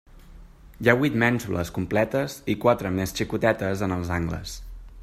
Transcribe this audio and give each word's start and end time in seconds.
Hi 0.85 0.89
ha 0.93 0.95
huit 1.01 1.17
mènsules 1.23 1.71
completes 1.75 2.39
i 2.55 2.57
quatre, 2.65 2.95
més 2.99 3.15
xicotetes, 3.21 3.87
en 3.91 3.97
els 4.01 4.13
angles. 4.21 4.61